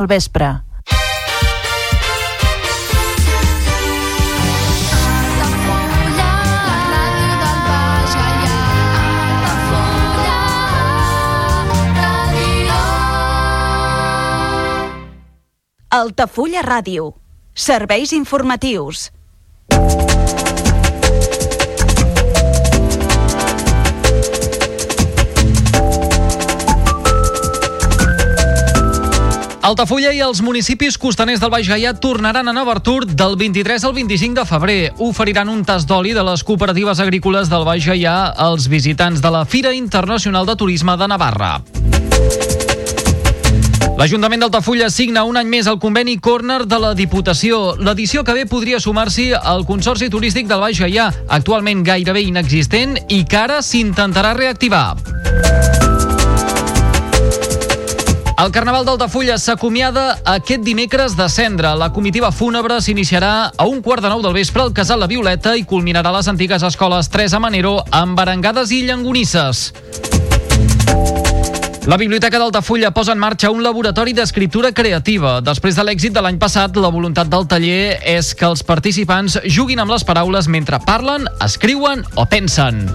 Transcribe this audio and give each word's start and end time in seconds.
al 0.00 0.06
vespre. 0.06 0.48
Altafulla 15.90 16.62
Ràdio. 16.62 17.12
Serveis 17.52 18.12
informatius. 18.14 19.10
Altafulla 29.70 30.10
i 30.10 30.18
els 30.18 30.40
municipis 30.42 30.96
costaners 30.98 31.38
del 31.38 31.50
Baix 31.52 31.68
Gaià 31.70 31.92
tornaran 32.02 32.48
Nova 32.50 32.72
Artur 32.74 33.04
del 33.06 33.36
23 33.38 33.84
al 33.86 33.92
25 33.94 34.40
de 34.40 34.44
febrer. 34.48 34.78
Oferiran 34.98 35.46
un 35.52 35.60
tas 35.62 35.84
d'oli 35.86 36.10
de 36.10 36.24
les 36.26 36.42
cooperatives 36.42 36.98
agrícoles 36.98 37.46
del 37.52 37.62
Baix 37.68 37.86
Gaià 37.86 38.14
als 38.34 38.66
visitants 38.66 39.22
de 39.22 39.30
la 39.30 39.44
Fira 39.46 39.70
Internacional 39.70 40.48
de 40.48 40.56
Turisme 40.58 40.96
de 40.98 41.06
Navarra. 41.12 41.52
L'Ajuntament 44.00 44.42
d'Altafulla 44.42 44.90
signa 44.90 45.22
un 45.28 45.38
any 45.38 45.46
més 45.46 45.70
el 45.70 45.78
conveni 45.78 46.16
Corner 46.18 46.64
de 46.66 46.80
la 46.82 46.90
Diputació. 46.98 47.76
L'edició 47.78 48.24
que 48.26 48.34
ve 48.34 48.48
podria 48.50 48.82
sumar-s'hi 48.82 49.28
al 49.38 49.62
Consorci 49.70 50.10
Turístic 50.10 50.50
del 50.50 50.64
Baix 50.66 50.82
Gaià, 50.82 51.12
actualment 51.28 51.86
gairebé 51.86 52.26
inexistent 52.26 52.98
i 53.06 53.22
que 53.22 53.38
ara 53.44 53.62
s'intentarà 53.62 54.34
reactivar. 54.34 54.96
El 58.40 58.52
Carnaval 58.52 58.86
d'Altafulla 58.86 59.34
s'acomiada 59.36 60.14
aquest 60.24 60.62
dimecres 60.64 61.12
de 61.12 61.26
cendre. 61.28 61.74
La 61.76 61.90
comitiva 61.92 62.30
fúnebre 62.32 62.78
s'iniciarà 62.80 63.50
a 63.52 63.66
un 63.68 63.82
quart 63.84 64.00
de 64.00 64.08
nou 64.08 64.22
del 64.24 64.32
vespre 64.32 64.62
al 64.62 64.72
Casal 64.72 65.02
La 65.02 65.08
Violeta 65.10 65.52
i 65.60 65.66
culminarà 65.68 66.08
a 66.08 66.14
les 66.16 66.28
antigues 66.32 66.64
escoles 66.64 67.10
Teresa 67.12 67.36
Manero 67.36 67.74
amb 67.90 68.16
barangades 68.16 68.72
i 68.72 68.80
llangonisses. 68.88 69.74
La 71.84 71.98
Biblioteca 72.00 72.40
d'Altafulla 72.40 72.94
posa 72.96 73.12
en 73.12 73.20
marxa 73.20 73.52
un 73.52 73.60
laboratori 73.62 74.16
d'escriptura 74.16 74.72
creativa. 74.72 75.42
Després 75.44 75.76
de 75.76 75.84
l'èxit 75.84 76.16
de 76.16 76.24
l'any 76.24 76.40
passat, 76.40 76.80
la 76.80 76.88
voluntat 76.88 77.28
del 77.28 77.44
taller 77.44 77.98
és 78.08 78.32
que 78.32 78.48
els 78.48 78.64
participants 78.64 79.36
juguin 79.44 79.84
amb 79.84 79.92
les 79.92 80.04
paraules 80.08 80.48
mentre 80.48 80.80
parlen, 80.88 81.28
escriuen 81.44 82.08
o 82.16 82.24
pensen. 82.24 82.86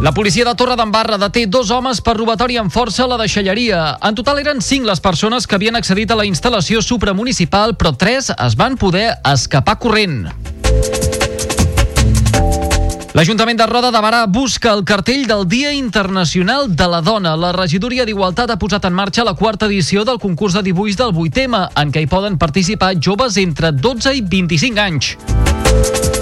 La 0.00 0.12
policia 0.12 0.46
de 0.46 0.54
Torre 0.56 0.78
d'Embarra 0.80 1.18
deté 1.20 1.42
dos 1.44 1.68
homes 1.70 1.98
per 2.00 2.14
robatori 2.16 2.54
amb 2.56 2.72
força 2.72 3.02
a 3.04 3.08
la 3.10 3.18
deixalleria. 3.20 3.98
En 4.00 4.14
total 4.16 4.38
eren 4.40 4.62
cinc 4.64 4.86
les 4.88 5.02
persones 5.04 5.44
que 5.44 5.58
havien 5.58 5.76
accedit 5.76 6.08
a 6.08 6.16
la 6.16 6.24
instal·lació 6.24 6.80
supramunicipal, 6.80 7.74
però 7.76 7.92
tres 7.92 8.30
es 8.32 8.56
van 8.56 8.78
poder 8.80 9.10
escapar 9.28 9.76
corrent. 9.82 10.22
L'Ajuntament 13.12 13.60
de 13.60 13.66
Roda 13.68 13.90
de 13.92 14.00
Barà 14.00 14.22
busca 14.24 14.72
el 14.72 14.86
cartell 14.88 15.26
del 15.28 15.44
Dia 15.50 15.74
Internacional 15.76 16.72
de 16.72 16.86
la 16.88 17.02
Dona. 17.04 17.34
La 17.36 17.52
regidoria 17.52 18.08
d'Igualtat 18.08 18.54
ha 18.54 18.56
posat 18.56 18.88
en 18.88 18.96
marxa 18.96 19.26
la 19.26 19.36
quarta 19.36 19.68
edició 19.68 20.06
del 20.08 20.22
concurs 20.22 20.56
de 20.56 20.64
dibuix 20.70 20.96
del 20.96 21.12
8M, 21.12 21.66
en 21.76 21.92
què 21.92 22.06
hi 22.06 22.08
poden 22.08 22.40
participar 22.40 22.94
joves 22.96 23.36
entre 23.36 23.74
12 23.76 24.16
i 24.16 24.24
25 24.24 24.80
anys. 24.80 26.19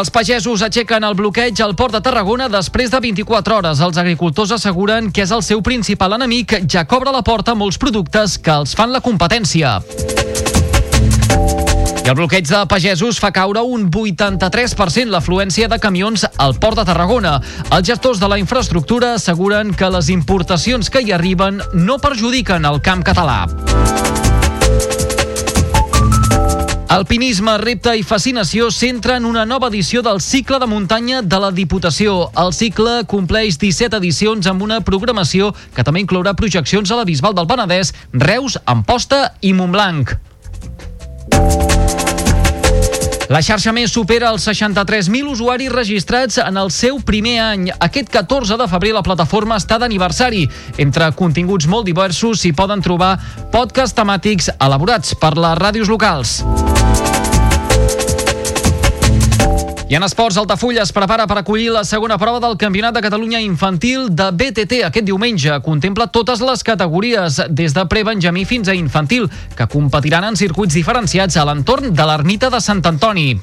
Els 0.00 0.08
pagesos 0.08 0.62
aixequen 0.64 1.04
el 1.04 1.12
bloqueig 1.12 1.58
al 1.60 1.74
port 1.76 1.92
de 1.92 1.98
Tarragona 2.00 2.46
després 2.48 2.88
de 2.88 2.96
24 3.04 3.56
hores. 3.58 3.82
Els 3.84 3.98
agricultors 4.00 4.54
asseguren 4.56 5.10
que 5.12 5.26
és 5.26 5.34
el 5.36 5.42
seu 5.44 5.60
principal 5.60 6.16
enemic, 6.16 6.54
ja 6.72 6.86
cobra 6.88 7.12
la 7.12 7.20
porta 7.20 7.52
molts 7.52 7.76
productes 7.76 8.38
que 8.40 8.54
els 8.62 8.72
fan 8.78 8.94
la 8.94 9.02
competència. 9.04 9.74
I 12.00 12.08
el 12.08 12.16
bloqueig 12.16 12.48
de 12.48 12.62
pagesos 12.70 13.20
fa 13.20 13.28
caure 13.28 13.60
un 13.60 13.90
83% 13.92 15.12
l'afluència 15.12 15.68
de 15.68 15.76
camions 15.82 16.24
al 16.40 16.56
port 16.56 16.80
de 16.80 16.88
Tarragona. 16.88 17.36
Els 17.68 17.92
gestors 17.92 18.24
de 18.24 18.32
la 18.32 18.40
infraestructura 18.40 19.18
asseguren 19.18 19.74
que 19.76 19.92
les 19.92 20.08
importacions 20.08 20.88
que 20.88 21.04
hi 21.04 21.12
arriben 21.12 21.60
no 21.76 22.00
perjudiquen 22.00 22.64
el 22.64 22.80
camp 22.80 23.04
català. 23.04 23.42
Alpinisme, 26.90 27.52
repte 27.62 27.92
i 27.94 28.00
fascinació 28.02 28.66
centren 28.74 29.22
una 29.28 29.44
nova 29.46 29.68
edició 29.70 30.00
del 30.02 30.18
cicle 30.18 30.58
de 30.58 30.66
muntanya 30.66 31.20
de 31.22 31.38
la 31.38 31.52
Diputació. 31.54 32.16
El 32.42 32.50
cicle 32.50 33.04
compleix 33.12 33.60
17 33.62 34.00
edicions 34.02 34.48
amb 34.50 34.66
una 34.66 34.80
programació 34.82 35.52
que 35.76 35.84
també 35.86 36.02
inclourà 36.02 36.34
projeccions 36.34 36.90
a 36.90 36.98
la 36.98 37.06
Bisbal 37.06 37.38
del 37.38 37.46
Penedès, 37.46 37.94
Reus, 38.26 38.58
Amposta 38.66 39.22
i 39.38 39.54
Montblanc. 39.54 40.16
La 43.30 43.38
xarxa 43.46 43.70
més 43.70 43.92
supera 43.94 44.32
els 44.34 44.42
63.000 44.48 45.28
usuaris 45.30 45.70
registrats 45.70 46.40
en 46.42 46.58
el 46.58 46.72
seu 46.74 46.98
primer 47.06 47.36
any. 47.44 47.68
Aquest 47.86 48.10
14 48.10 48.58
de 48.58 48.66
febrer 48.72 48.90
la 48.96 49.04
plataforma 49.06 49.60
està 49.62 49.78
d'aniversari. 49.78 50.48
Entre 50.82 51.12
continguts 51.14 51.70
molt 51.70 51.86
diversos 51.86 52.42
s'hi 52.42 52.50
poden 52.50 52.82
trobar 52.82 53.12
podcasts 53.54 53.94
temàtics 53.94 54.50
elaborats 54.58 55.14
per 55.14 55.36
les 55.38 55.58
ràdios 55.62 55.94
locals. 55.94 56.40
I 59.90 59.96
en 59.96 60.04
esports, 60.06 60.36
Altafulla 60.38 60.84
es 60.84 60.92
prepara 60.94 61.24
per 61.26 61.40
acollir 61.40 61.72
la 61.74 61.80
segona 61.82 62.14
prova 62.14 62.38
del 62.38 62.54
Campionat 62.54 62.94
de 62.94 63.00
Catalunya 63.02 63.40
Infantil 63.42 64.04
de 64.14 64.28
BTT 64.30 64.84
aquest 64.86 65.08
diumenge. 65.08 65.56
Contempla 65.64 66.06
totes 66.14 66.38
les 66.46 66.62
categories, 66.62 67.40
des 67.50 67.74
de 67.74 67.82
prebenjamí 67.90 68.44
fins 68.46 68.70
a 68.70 68.76
infantil, 68.78 69.26
que 69.58 69.66
competiran 69.66 70.28
en 70.28 70.38
circuits 70.38 70.78
diferenciats 70.78 71.34
a 71.34 71.48
l'entorn 71.48 71.90
de 71.90 72.06
l'ermita 72.06 72.52
de 72.54 72.60
Sant 72.62 72.84
Antoni. 72.86 73.34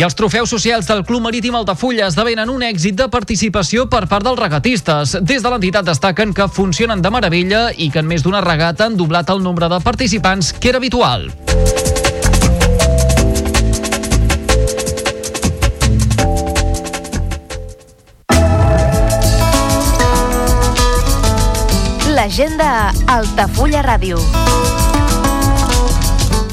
I 0.00 0.08
els 0.08 0.16
trofeus 0.16 0.48
socials 0.48 0.88
del 0.88 1.04
Club 1.04 1.20
Marítim 1.28 1.60
Altafulla 1.60 2.08
esdevenen 2.08 2.48
un 2.48 2.64
èxit 2.64 2.96
de 2.96 3.10
participació 3.12 3.90
per 3.92 4.06
part 4.08 4.24
dels 4.24 4.40
regatistes. 4.40 5.18
Des 5.20 5.44
de 5.44 5.52
l'entitat 5.52 5.84
destaquen 5.84 6.32
que 6.32 6.48
funcionen 6.48 7.04
de 7.04 7.12
meravella 7.12 7.66
i 7.76 7.92
que 7.92 8.00
en 8.00 8.08
més 8.08 8.24
d'una 8.24 8.40
regata 8.40 8.88
han 8.88 8.96
doblat 8.96 9.28
el 9.28 9.44
nombre 9.44 9.68
de 9.68 9.84
participants 9.84 10.54
que 10.56 10.72
era 10.72 10.80
habitual. 10.80 11.28
L'agenda 22.20 22.66
a 23.08 23.14
Altafulla 23.16 23.80
Ràdio. 23.80 24.18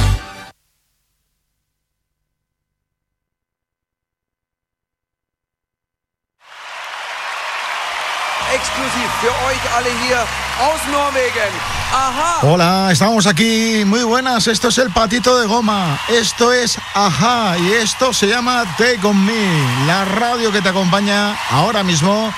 Alle 9.81 10.05
hier 10.05 10.17
aus 10.17 10.81
Norwegen. 10.91 11.51
Ajá. 11.91 12.37
Hola, 12.43 12.89
estamos 12.91 13.25
aquí. 13.25 13.83
Muy 13.85 14.03
buenas. 14.03 14.47
Esto 14.47 14.67
es 14.67 14.77
el 14.77 14.91
patito 14.91 15.39
de 15.39 15.47
goma. 15.47 15.99
Esto 16.07 16.53
es 16.53 16.77
Ajá. 16.93 17.57
Y 17.57 17.73
esto 17.73 18.13
se 18.13 18.27
llama 18.27 18.63
Take 18.77 18.99
On 19.03 19.25
Me. 19.25 19.85
La 19.87 20.05
radio 20.05 20.51
que 20.51 20.61
te 20.61 20.69
acompaña 20.69 21.35
ahora 21.49 21.83
mismo. 21.83 22.31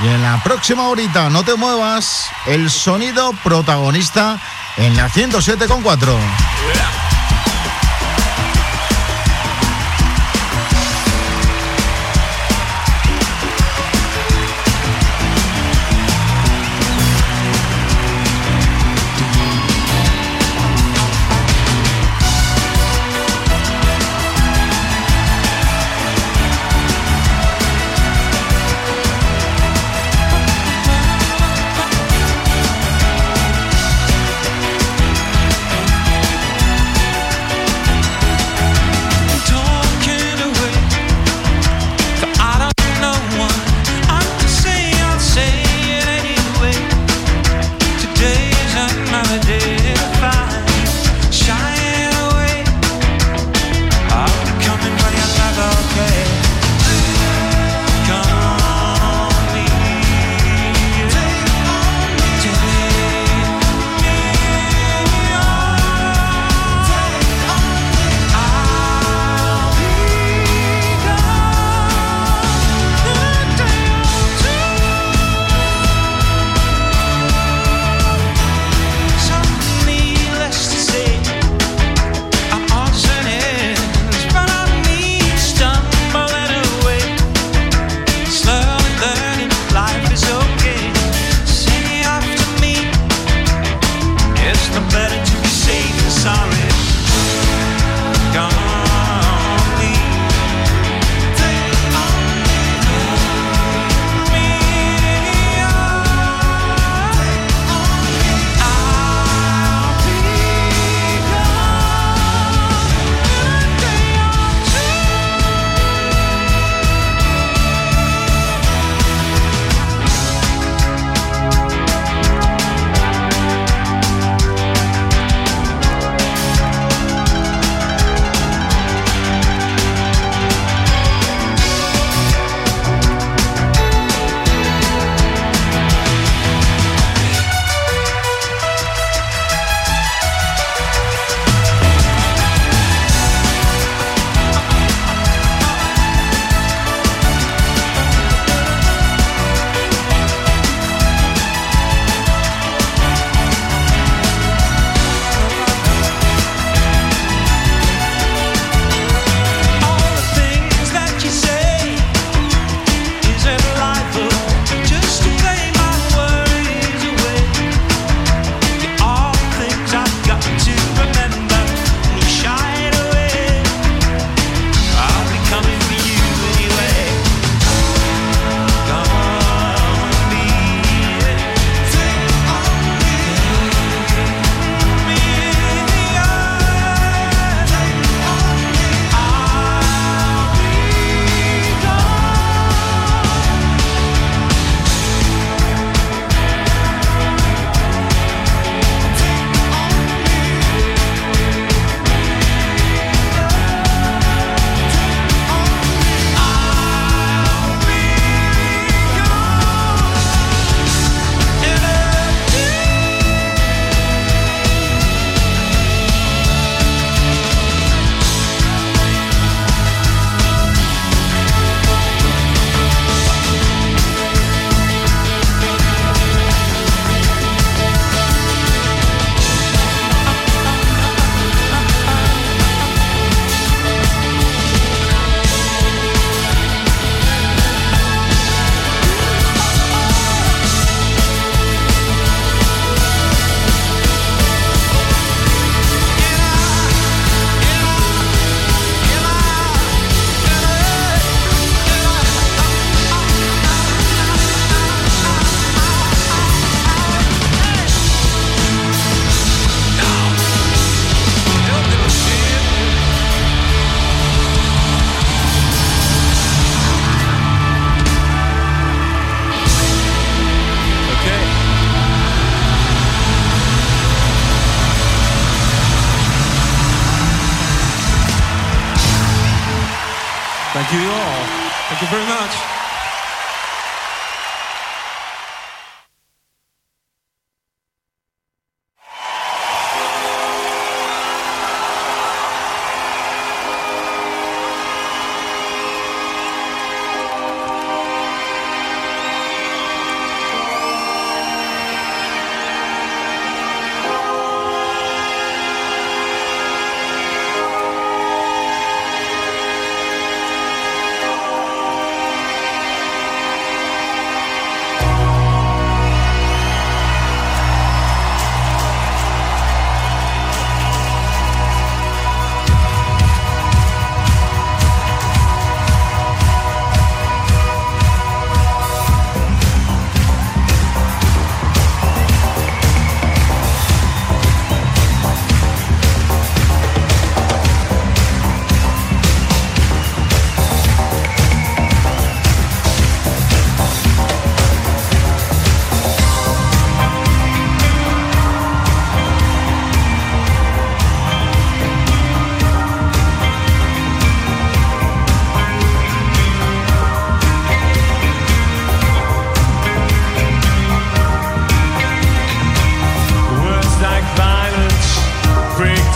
Y 0.00 0.08
en 0.08 0.22
la 0.22 0.42
próxima 0.42 0.88
horita, 0.88 1.30
no 1.30 1.42
te 1.42 1.54
muevas. 1.54 2.26
El 2.46 2.70
sonido 2.70 3.32
protagonista 3.42 4.38
en 4.76 4.96
la 4.96 5.08
107.4. 5.08 6.18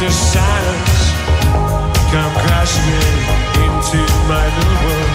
after 0.05 0.13
silence 0.13 1.13
come 2.13 2.33
crashing 2.45 2.85
into 3.65 4.01
my 4.29 4.45
little 4.57 4.79
world. 4.85 5.15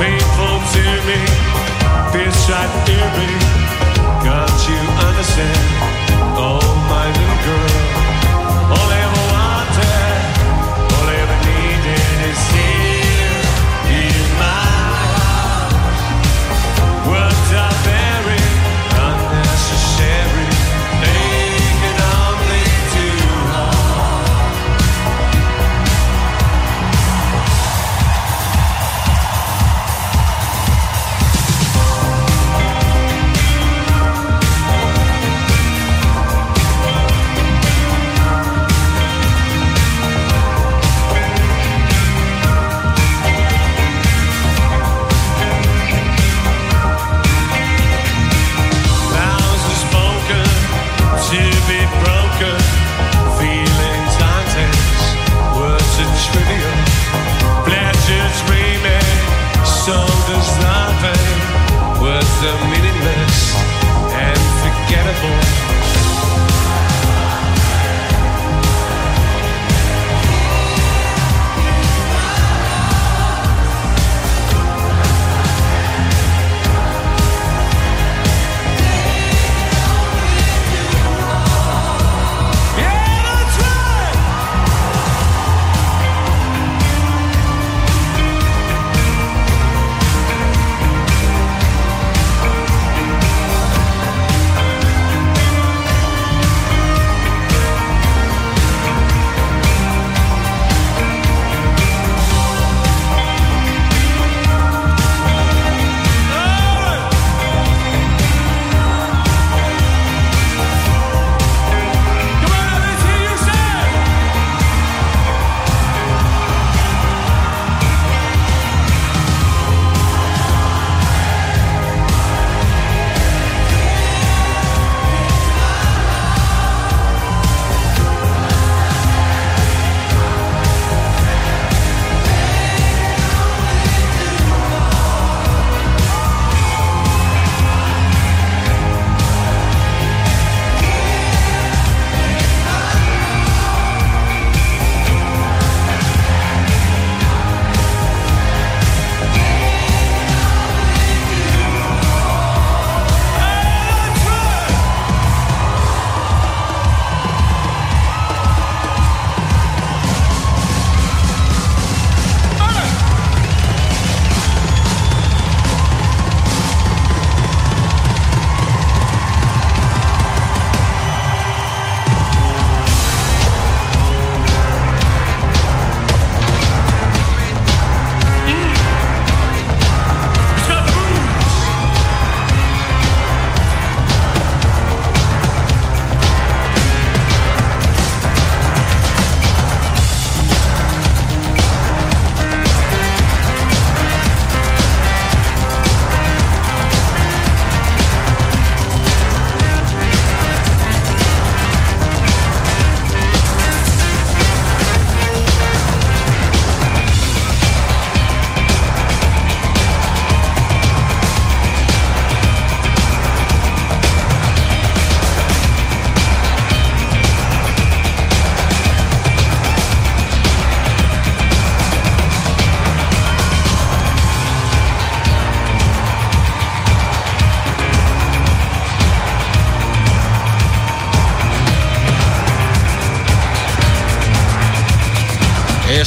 Painful 0.00 0.58
to 0.72 0.84
me, 1.06 1.20
this 2.12 2.50
right 2.50 2.86
me. 2.86 3.41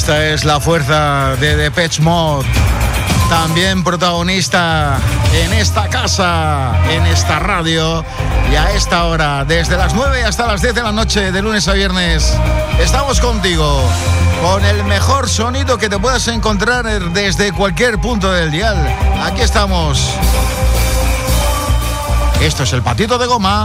Esta 0.06 0.24
es 0.24 0.44
la 0.44 0.60
fuerza 0.60 1.34
de 1.40 1.56
Depeche 1.56 2.00
Mode. 2.00 2.46
También 3.28 3.82
protagonista 3.82 5.00
en 5.34 5.52
esta 5.52 5.88
casa, 5.88 6.76
en 6.88 7.04
esta 7.06 7.40
radio 7.40 8.04
y 8.52 8.54
a 8.54 8.70
esta 8.70 9.06
hora, 9.06 9.44
desde 9.44 9.76
las 9.76 9.94
9 9.94 10.22
hasta 10.22 10.46
las 10.46 10.62
10 10.62 10.76
de 10.76 10.82
la 10.84 10.92
noche, 10.92 11.32
de 11.32 11.42
lunes 11.42 11.66
a 11.66 11.72
viernes, 11.72 12.32
estamos 12.78 13.18
contigo 13.18 13.82
con 14.40 14.64
el 14.64 14.84
mejor 14.84 15.28
sonido 15.28 15.76
que 15.76 15.88
te 15.88 15.98
puedas 15.98 16.28
encontrar 16.28 16.84
desde 17.10 17.50
cualquier 17.50 17.98
punto 18.00 18.30
del 18.30 18.52
dial. 18.52 18.76
Aquí 19.24 19.40
estamos. 19.40 20.08
Esto 22.40 22.62
es 22.62 22.72
el 22.72 22.82
patito 22.82 23.18
de 23.18 23.26
goma. 23.26 23.64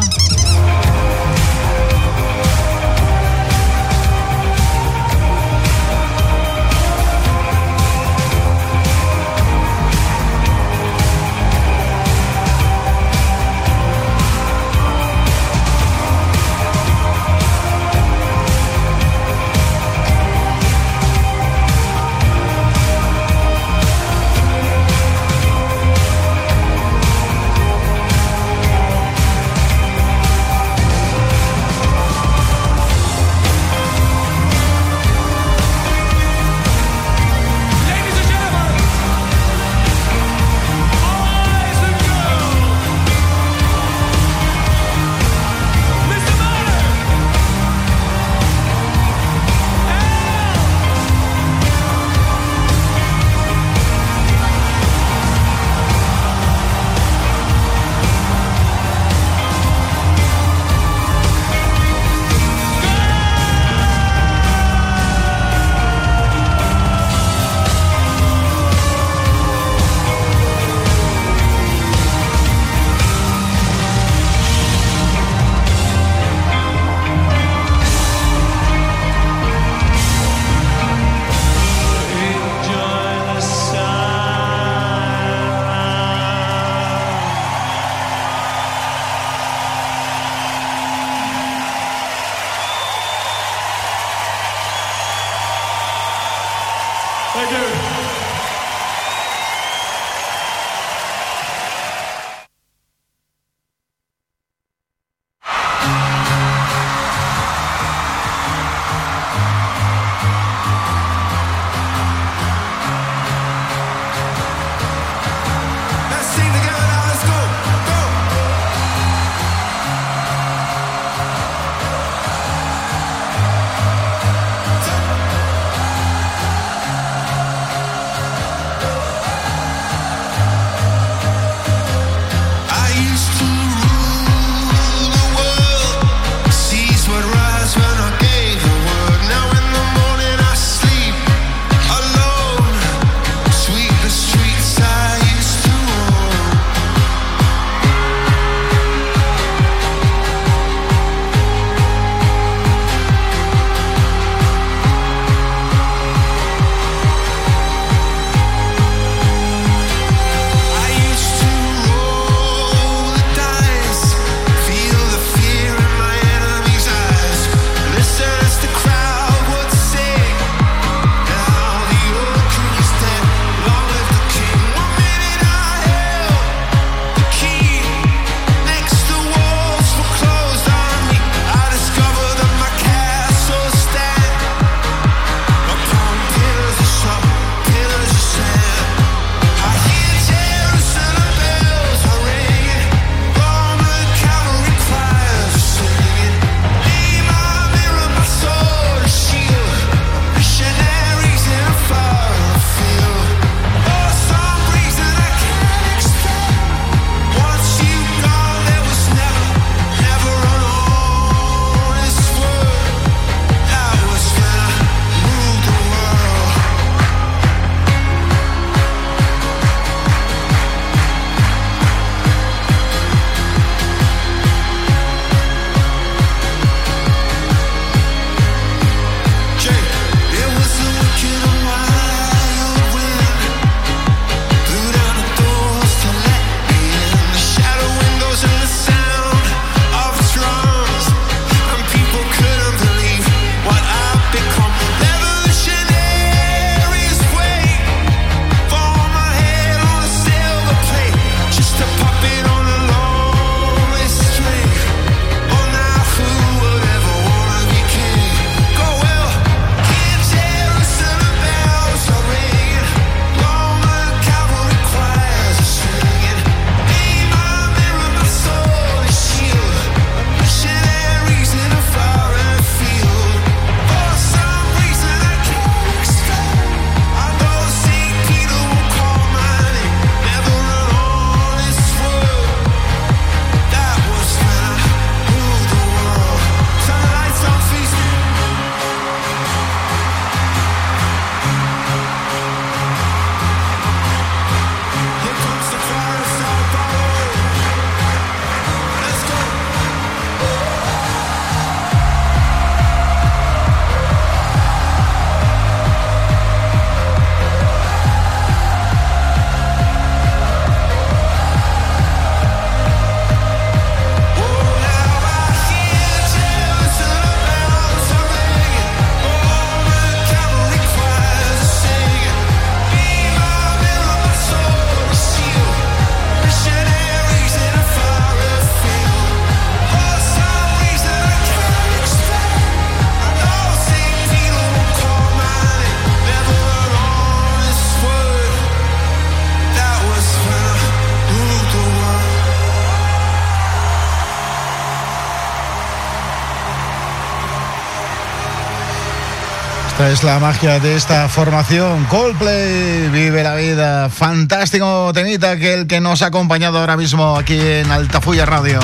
Es 350.12 350.24
la 350.24 350.40
magia 350.40 350.80
de 350.80 350.96
esta 350.96 351.30
formación. 351.30 352.04
Coldplay, 352.06 353.08
vive 353.10 353.44
la 353.44 353.56
vida. 353.56 354.10
Fantástico 354.10 355.12
temita 355.14 355.58
que 355.58 355.74
el 355.74 355.88
que 355.88 356.02
nos 356.02 356.22
ha 356.22 356.26
acompañado 356.28 356.80
ahora 356.80 356.98
mismo 356.98 357.38
aquí 357.38 357.58
en 357.58 357.90
Altafulla 357.90 358.46
Radio. 358.46 358.80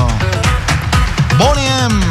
Boniem 1.37 2.01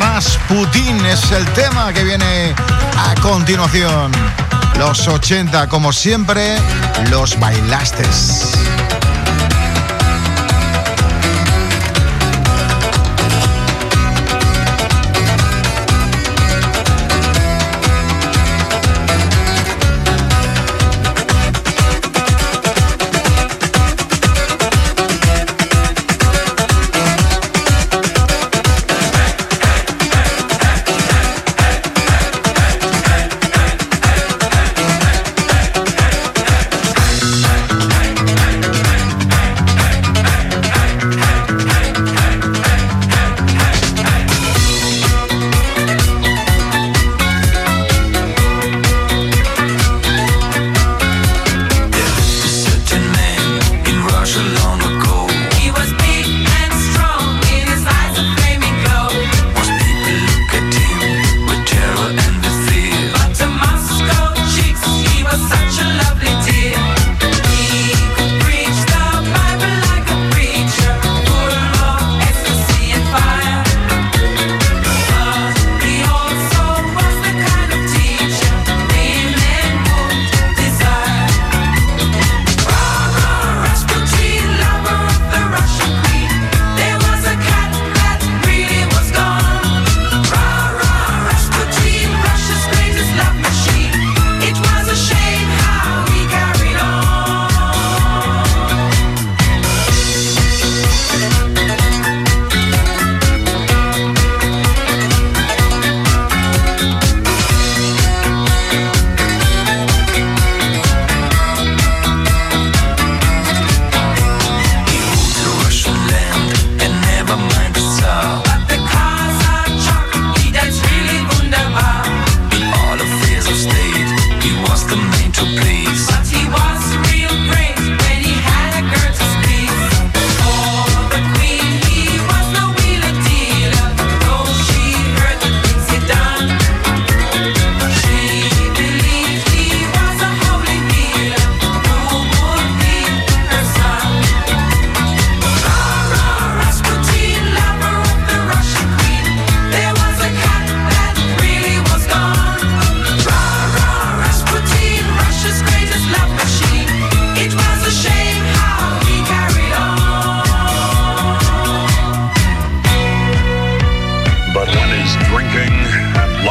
Rasputin 0.00 1.04
es 1.06 1.30
el 1.30 1.44
tema 1.52 1.92
que 1.92 2.02
viene 2.02 2.54
a 2.96 3.14
continuación. 3.20 4.10
Los 4.78 5.06
80, 5.06 5.68
como 5.68 5.92
siempre, 5.92 6.56
los 7.10 7.38
bailastes. 7.38 8.52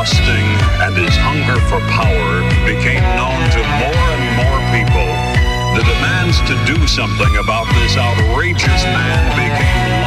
lusting 0.05 0.45
and 0.85 0.95
his 0.95 1.17
hunger 1.17 1.57
for 1.65 1.81
power 1.89 2.45
became 2.61 3.01
known 3.17 3.41
to 3.49 3.61
more 3.81 4.05
and 4.13 4.25
more 4.37 4.59
people, 4.69 5.09
the 5.73 5.81
demands 5.81 6.37
to 6.45 6.53
do 6.69 6.85
something 6.85 7.37
about 7.37 7.65
this 7.73 7.97
outrageous 7.97 8.83
man 8.85 9.33
became 9.33 10.04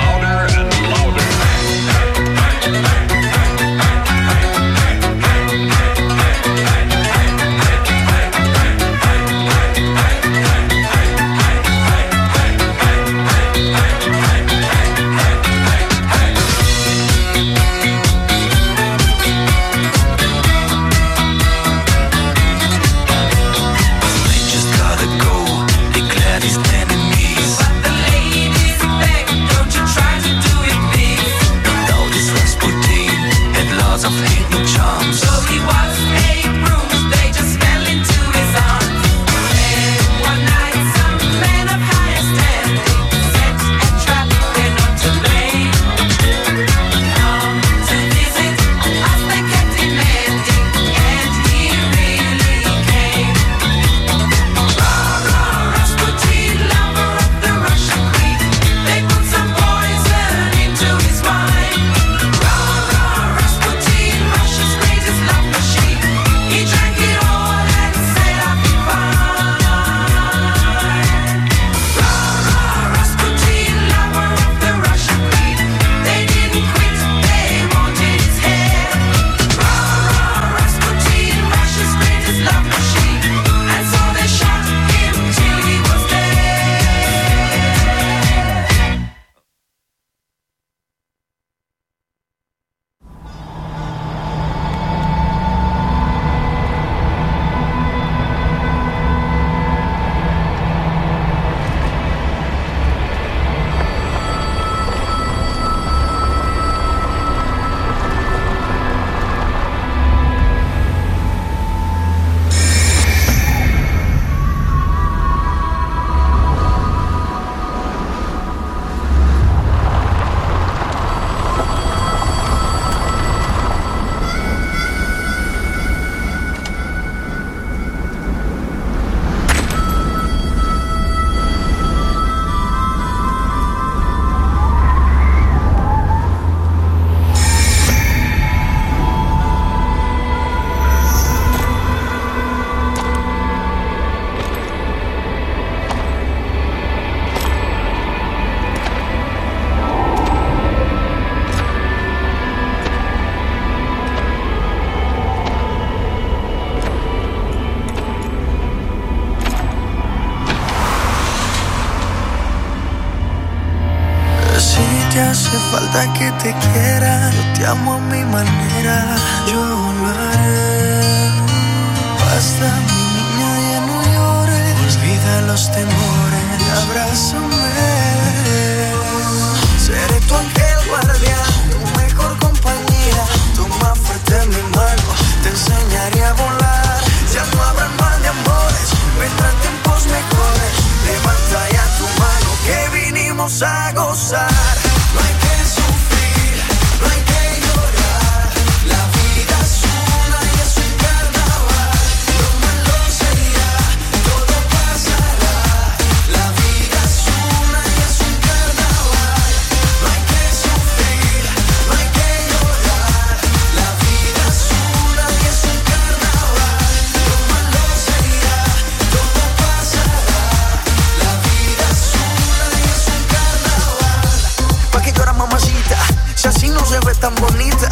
tan 227.21 227.35
bonita. 227.37 227.89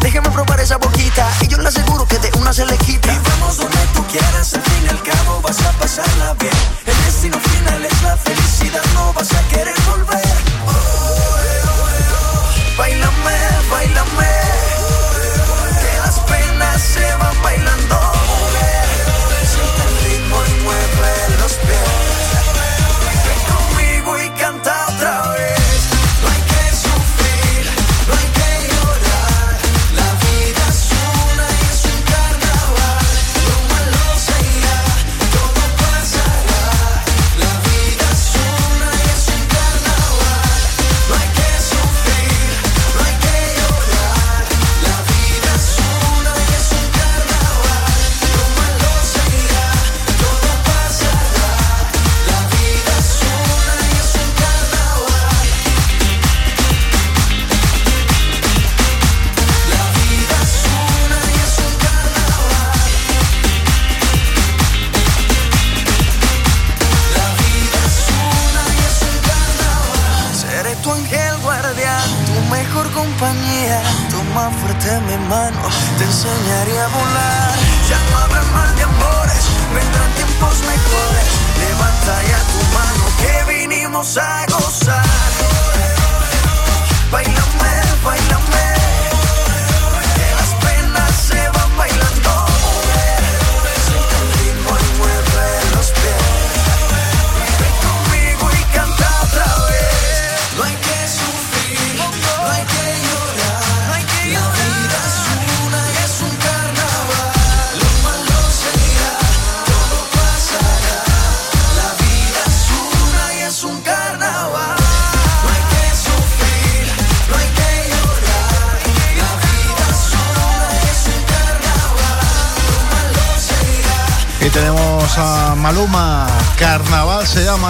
Déjeme 0.00 0.30
probar 0.30 0.60
esa 0.60 0.76
boquita 0.76 1.26
y 1.40 1.48
yo 1.48 1.58
le 1.58 1.68
aseguro 1.68 2.06
que 2.06 2.18
de 2.18 2.30
una 2.38 2.52
se 2.52 2.64
le 2.66 2.76
quita. 2.78 3.12
Y 3.12 3.18
vamos 3.30 3.56
donde 3.56 3.78
tú 3.94 4.04
quieras, 4.10 4.54
al 4.54 4.62
fin 4.62 4.84
y 4.86 4.88
al 4.88 5.02
cabo 5.02 5.40
vas 5.42 5.60
a 5.62 5.72
pasarla 5.72 6.34
bien. 6.34 6.52
El 6.86 7.04
destino 7.04 7.38
final 7.38 7.84
es 7.84 8.02
la 8.02 8.16
felicidad, 8.16 8.82
no 8.94 9.12
vas 9.12 9.32
a 9.32 9.48
querer 9.48 9.77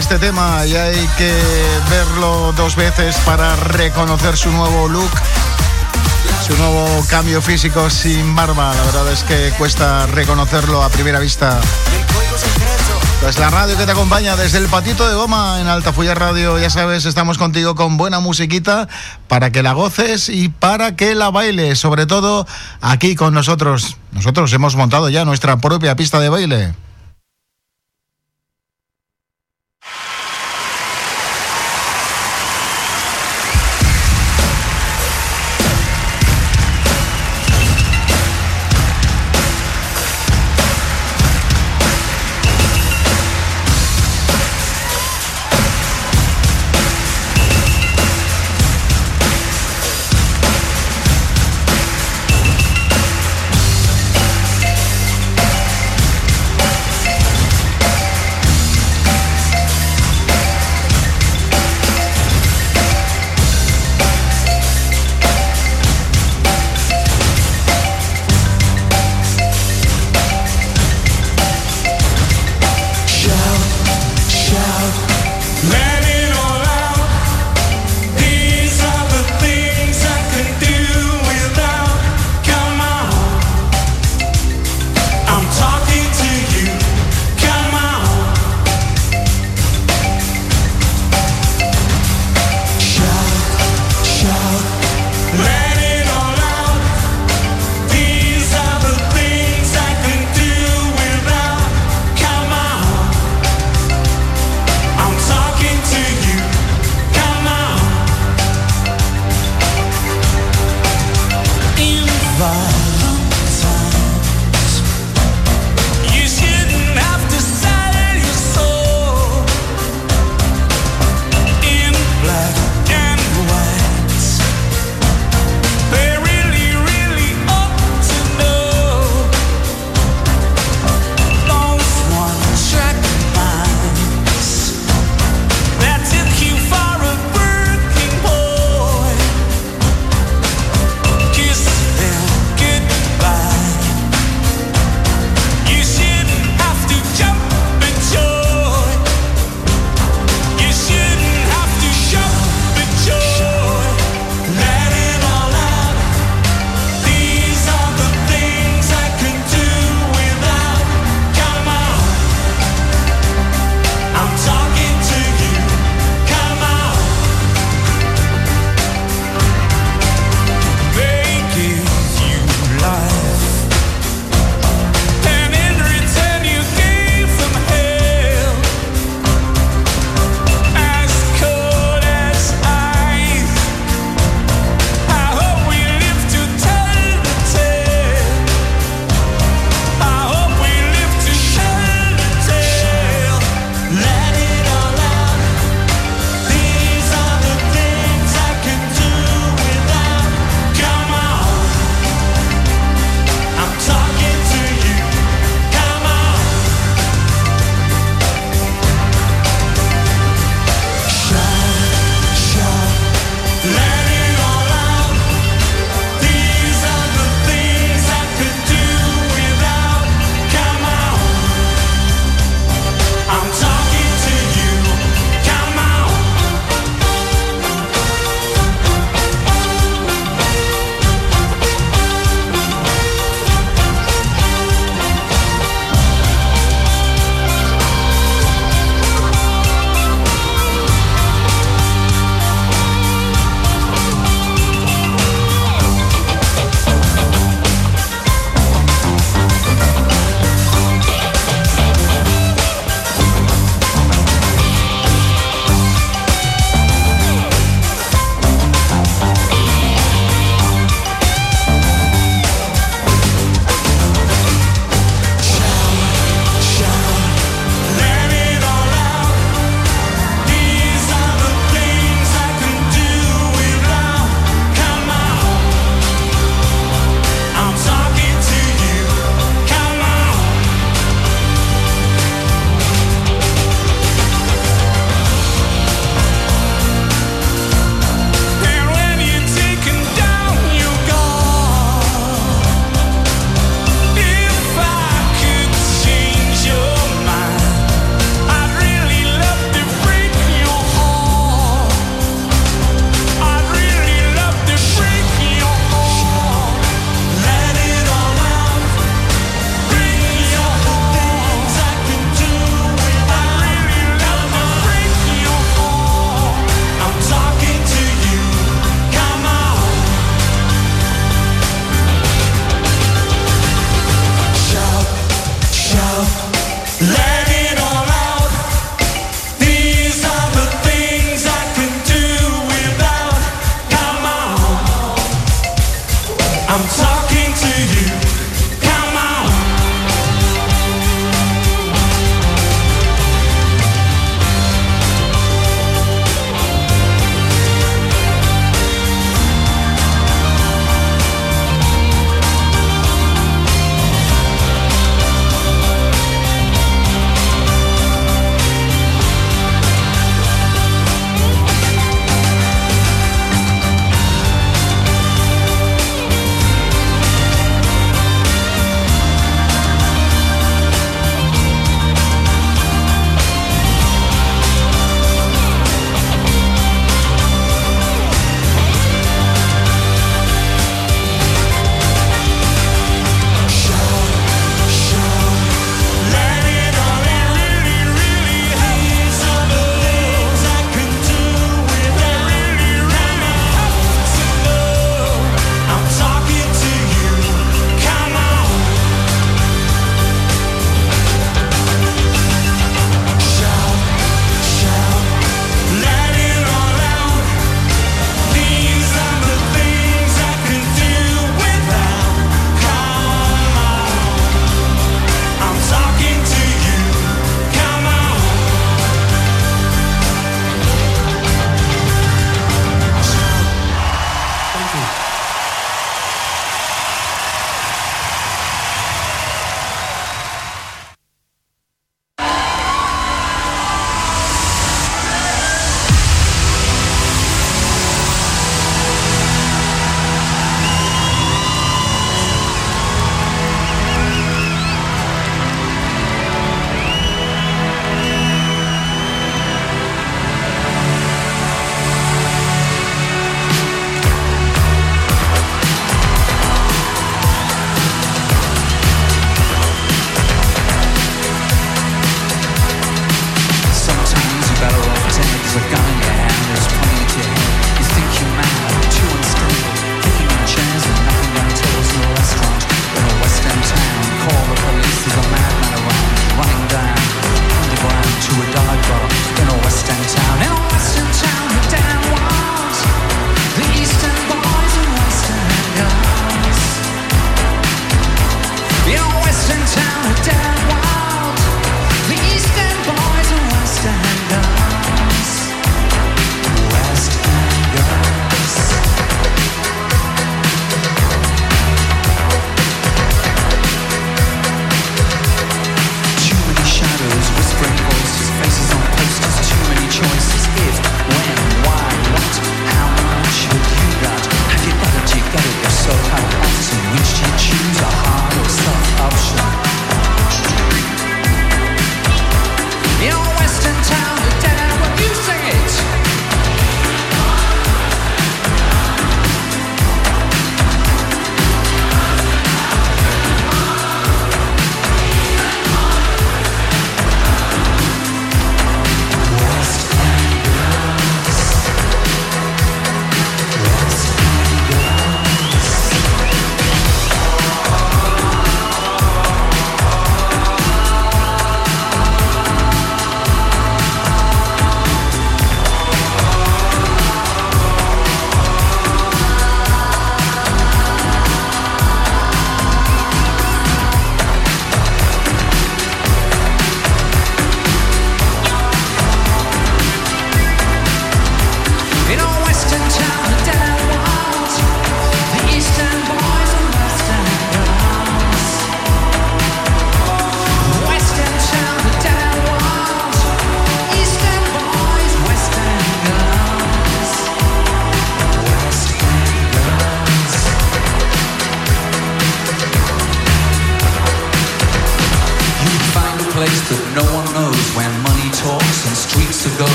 este 0.00 0.18
tema 0.18 0.64
y 0.66 0.74
hay 0.74 1.08
que 1.18 1.32
verlo 1.90 2.52
dos 2.56 2.74
veces 2.74 3.16
para 3.26 3.54
reconocer 3.54 4.34
su 4.36 4.50
nuevo 4.50 4.88
look, 4.88 5.10
su 6.46 6.56
nuevo 6.56 7.04
cambio 7.08 7.42
físico 7.42 7.90
sin 7.90 8.34
barba. 8.34 8.74
La 8.74 8.82
verdad 8.84 9.12
es 9.12 9.22
que 9.24 9.52
cuesta 9.58 10.06
reconocerlo 10.06 10.82
a 10.82 10.88
primera 10.88 11.18
vista. 11.18 11.60
Pues 13.20 13.38
la 13.38 13.50
radio 13.50 13.76
que 13.76 13.84
te 13.84 13.92
acompaña 13.92 14.34
desde 14.34 14.56
el 14.56 14.66
patito 14.66 15.06
de 15.06 15.14
goma 15.14 15.60
en 15.60 15.66
Altafulla 15.66 16.14
Radio, 16.14 16.58
ya 16.58 16.70
sabes, 16.70 17.04
estamos 17.04 17.36
contigo 17.36 17.74
con 17.74 17.98
buena 17.98 18.18
musiquita 18.18 18.88
para 19.28 19.52
que 19.52 19.62
la 19.62 19.74
goces 19.74 20.30
y 20.30 20.48
para 20.48 20.96
que 20.96 21.14
la 21.14 21.30
bailes, 21.30 21.78
sobre 21.78 22.06
todo 22.06 22.46
aquí 22.80 23.14
con 23.16 23.34
nosotros. 23.34 23.98
Nosotros 24.12 24.50
hemos 24.54 24.74
montado 24.74 25.10
ya 25.10 25.26
nuestra 25.26 25.58
propia 25.58 25.96
pista 25.96 26.18
de 26.18 26.30
baile. 26.30 26.74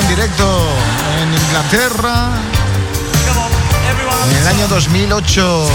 En 0.00 0.08
directo 0.08 0.68
en 1.20 1.34
Inglaterra 1.34 2.30
en 4.30 4.36
el 4.36 4.46
año 4.46 4.68
2008. 4.68 5.68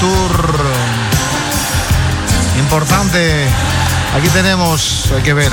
Tour 0.00 0.60
importante. 2.58 3.46
Aquí 4.16 4.28
tenemos, 4.28 5.10
hay 5.14 5.22
que 5.22 5.32
ver, 5.32 5.50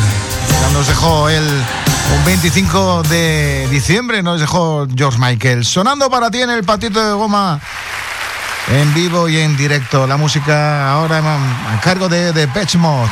nos 0.74 0.88
dejó 0.88 1.30
él 1.30 1.44
un 2.18 2.26
25 2.26 3.04
de 3.04 3.68
diciembre, 3.70 4.24
nos 4.24 4.42
dejó 4.42 4.88
George 4.96 5.20
Michael. 5.20 5.64
Sonando 5.66 6.10
para 6.10 6.30
ti 6.30 6.42
en 6.42 6.50
el 6.50 6.64
patito 6.64 7.06
de 7.06 7.14
goma 7.14 7.60
en 8.70 8.94
vivo 8.94 9.30
y 9.30 9.38
en 9.38 9.56
directo. 9.56 10.08
La 10.08 10.18
música 10.18 10.92
ahora 10.92 11.20
a 11.20 11.82
cargo 11.82 12.10
de, 12.10 12.34
de 12.34 12.48
Mod. 12.78 13.10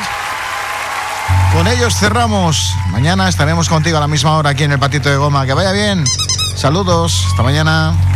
Con 1.56 1.68
ellos 1.68 1.96
cerramos. 1.96 2.74
Mañana 2.90 3.30
estaremos 3.30 3.70
contigo 3.70 3.96
a 3.96 4.00
la 4.00 4.08
misma 4.08 4.36
hora 4.36 4.50
aquí 4.50 4.64
en 4.64 4.72
el 4.72 4.78
patito 4.78 5.08
de 5.08 5.16
goma. 5.16 5.46
Que 5.46 5.54
vaya 5.54 5.72
bien. 5.72 6.04
Saludos. 6.54 7.24
Hasta 7.30 7.42
mañana. 7.42 8.15